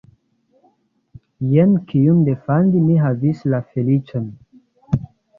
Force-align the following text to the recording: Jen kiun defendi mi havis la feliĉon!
Jen 1.55 1.75
kiun 1.91 2.23
defendi 2.29 2.81
mi 2.85 2.95
havis 3.01 3.43
la 3.55 3.59
feliĉon! 3.75 4.25